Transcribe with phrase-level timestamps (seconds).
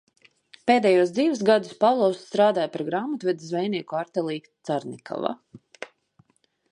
[0.69, 4.39] "Pēdējos dzīves gadus Pavlovs strādāja par grāmatvedi zvejnieku artelī
[4.71, 5.35] "Carnikava"."